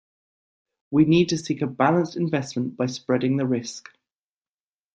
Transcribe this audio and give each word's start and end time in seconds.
We 0.89 1.05
need 1.05 1.29
to 1.29 1.37
seek 1.37 1.61
a 1.61 1.67
balanced 1.67 2.15
investment 2.15 2.75
by 2.75 2.87
spreading 2.87 3.37
the 3.37 3.45
risk. 3.45 3.87